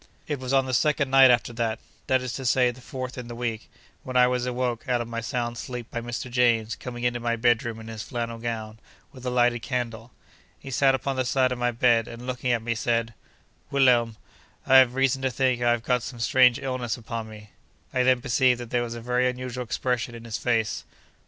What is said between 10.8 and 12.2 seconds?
upon the side of my bed,